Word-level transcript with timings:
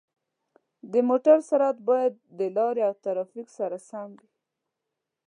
د 0.91 0.93
موټر 1.09 1.37
سرعت 1.49 1.77
باید 1.89 2.13
د 2.39 2.41
لارې 2.57 2.81
او 2.87 2.93
ترافیک 3.05 3.47
سره 3.57 3.77
سم 3.89 4.09
وي. 4.19 4.27